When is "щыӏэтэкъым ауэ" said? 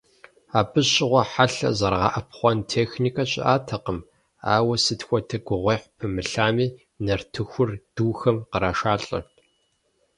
3.31-4.75